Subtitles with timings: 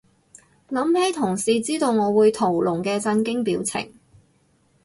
[0.69, 3.93] 諗起同事知道我會屠龍嘅震驚表情